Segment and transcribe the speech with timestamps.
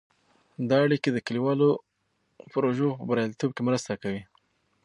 [0.69, 1.69] دا اړیکې د کلیوالو
[2.51, 4.21] پروژو په بریالیتوب کې مرسته کوي.